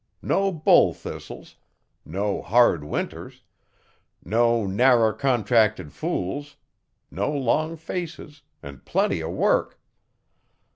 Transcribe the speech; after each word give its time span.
No 0.23 0.51
bull 0.51 0.95
thistles, 0.95 1.57
no 2.05 2.41
hard 2.41 2.83
winters, 2.83 3.43
no 4.25 4.65
narrer 4.65 5.13
contracted 5.13 5.93
fools; 5.93 6.55
no 7.11 7.31
long 7.31 7.75
faces, 7.77 8.41
an' 8.63 8.81
plenty 8.83 9.21
o' 9.21 9.29
work. 9.29 9.79